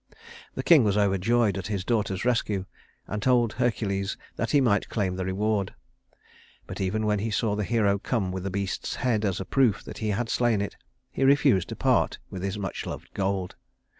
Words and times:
The 0.55 0.63
king 0.63 0.83
was 0.83 0.97
overjoyed 0.97 1.59
at 1.59 1.67
his 1.67 1.85
daughter's 1.85 2.25
rescue, 2.25 2.65
and 3.05 3.21
told 3.21 3.53
Hercules 3.53 4.17
that 4.35 4.49
he 4.49 4.59
might 4.59 4.89
claim 4.89 5.15
the 5.15 5.25
reward; 5.25 5.75
but 6.65 6.81
even 6.81 7.05
when 7.05 7.19
he 7.19 7.29
saw 7.29 7.55
the 7.55 7.63
hero 7.63 7.99
come 7.99 8.31
with 8.31 8.41
the 8.41 8.49
beast's 8.49 8.95
head 8.95 9.23
as 9.23 9.39
a 9.39 9.45
proof 9.45 9.83
that 9.83 9.99
he 9.99 10.07
had 10.09 10.27
slain 10.27 10.59
it, 10.59 10.75
he 11.11 11.23
refused 11.23 11.69
to 11.69 11.75
part 11.75 12.17
with 12.31 12.41
his 12.41 12.57
much 12.57 12.87
loved 12.87 13.13
gold. 13.13 13.55